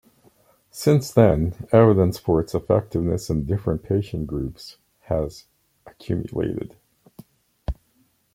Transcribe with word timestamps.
Since 0.71 1.13
then, 1.13 1.53
evidence 1.71 2.17
for 2.17 2.39
its 2.41 2.55
effectiveness 2.55 3.29
in 3.29 3.45
different 3.45 3.83
patient 3.83 4.25
groups 4.25 4.77
has 5.01 5.45
accumulated. 5.85 6.75